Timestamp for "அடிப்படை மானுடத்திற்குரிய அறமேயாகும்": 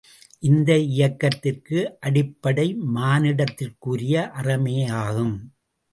1.99-5.35